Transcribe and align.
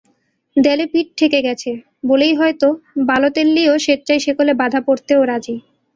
দেয়ালে 0.55 0.85
পিঠ 0.87 1.07
ঠেকে 1.17 1.39
গেছে 1.47 1.71
বলেই 2.03 2.33
হয়তো 2.35 2.67
বালোতেল্লিও 3.07 3.73
স্বেচ্ছায় 3.79 4.23
শেকলে 4.25 4.51
বাঁধা 4.61 4.79
পড়তেও 4.87 5.21
রাজি। 5.25 5.55